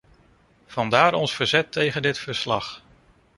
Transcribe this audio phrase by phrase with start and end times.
[0.65, 2.83] Vandaar ons verzet tegen dit verslag.